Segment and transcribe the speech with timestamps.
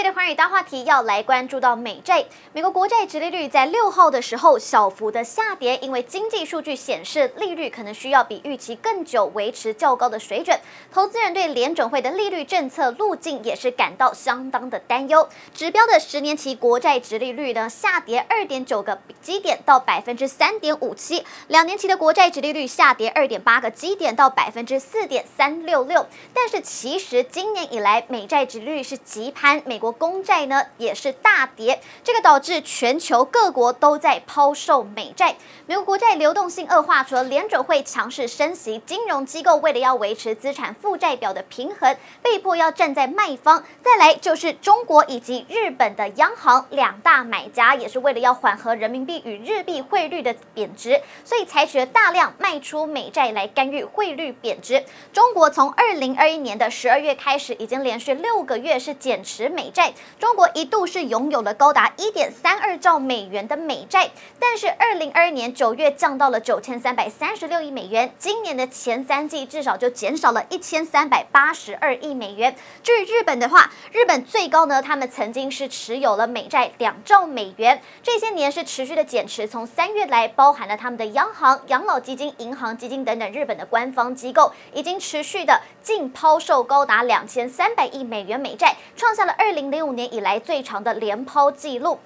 [0.00, 2.24] 这一节的寰宇大话题要来关注到美债，
[2.54, 10.58] 美国国债殖利率在六号的时候小幅的下跌，因为经济数据显示利率可能需要比预期更久维持较高的水准。
[10.90, 15.28] 投资人对联准会的利率政策路径也是感到相当的担忧。
[15.52, 26.06] 指标的十年期国债殖利率呢下跌二点九个基点到百分之三点五七，两年期的国债殖利率下跌二点八个基点到百分之四点三六六。
[26.32, 29.60] 但是其实今年以来美债殖利率是急攀。
[29.66, 35.36] 美国公债呢也是大跌，这个导致全球各国都在抛售美债。
[35.66, 43.64] 美国国债流动性恶化，除了联准会强势升息，金融机构为了要维持资产负债表的平衡，被迫要站在卖方。
[43.82, 54.84] 再来就是中国以及日本的央行两大买家，也是为了要缓和人民币与日币汇率的贬值，所以采取了大量卖出美债来干预汇率贬值。
[55.12, 59.69] 中国从二零二一年的十二月开始，已经连续六个月是减持美。
[59.70, 72.56] 债，中国一度是拥有了高达一点三二兆美元的美债，但是二零二二年九月降到了九千三百三十六亿美元，今年的前三季至少就减少了一千三百八十二亿美元。
[72.82, 89.50] 至于日本的话，日本最高呢，他们曾经是持有了美债两兆美元，这些年是持续的减持，从三月来，包含了他们的央行、养老基金、银行基金等等日本的官方机构，已经持续的净抛售高达两千三百亿美元美债，创下了二。
[89.50, 91.98] 零零零五年以来最长的连抛记录。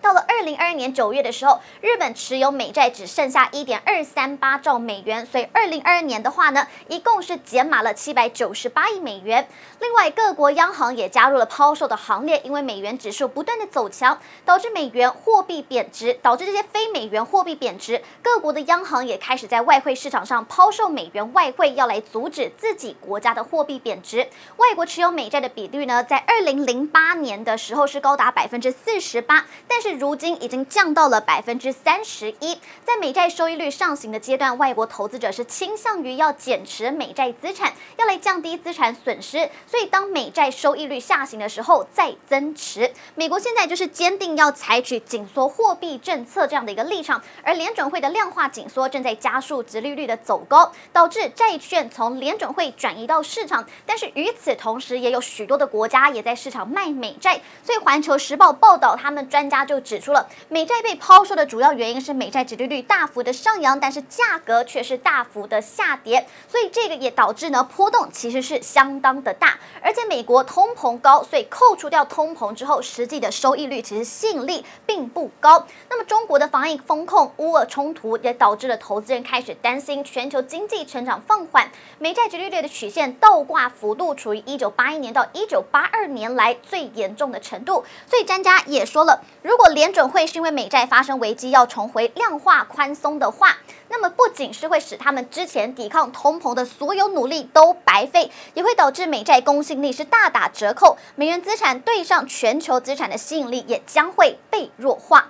[0.00, 9.48] 到了二零二二年九月的时候，日本持有美债只剩下一点二三八兆美元，所以二零二二年的话呢，一共是减码了七百九十八亿美元。
[9.80, 18.00] 另外，各国央行也加入了抛售的行列，因为美元指数不断的走强，导致美元货币贬值，导致这些非美元货币贬值。
[18.22, 24.28] 各国的央行也开始在外汇市场上抛售美元外汇，要来阻止自己国家的货币贬值。
[24.56, 39.48] 外国持有美债的比率呢，在二零零八年的时候是高达百分之四十八，但是如今已经降到了百分之三十一，在美债收益率上行的阶段，外国投资者是倾向于要减持美债资产，要来降低资产损失。
[39.66, 42.92] 所以当美债收益率下行的时候，再增持。
[43.14, 53.66] 美国现在就是坚定要采取紧缩货币政策这样的一个立场，而联准会的量化紧缩正在加速直利率的走高，导致债券从联准会转移到市场。
[53.86, 57.40] 但是与此同时，也有许多的国家也在市场卖美债。
[57.64, 69.58] 所以《环球时报》报道，他们专家就指出了美债被抛售的主要原因是美债殖利率大幅的上扬，但是价格却是大幅的下跌，所以这个也导致呢波动其实是相当的大。
[69.82, 75.66] 而且美国通膨高，所以扣除掉通膨之后，实际的收益率其实吸引力并不高。
[75.88, 87.84] 那么中国的防疫风控、乌俄冲突也导致了投资人开始担心全球经济成长放缓，美债殖利率的曲线倒挂幅度处于一九八一年到一九八二年来最严重的程度。
[88.06, 93.58] 所以专家也说了，如果联准会是因为美债发生危机要重回量化宽松的话，
[93.88, 105.28] 那么不仅是会使他们之前抵抗通膨的所有努力都白费，也会导致美债公信力是大打折扣，美元资产对上全球资产的吸引力也将会被弱化。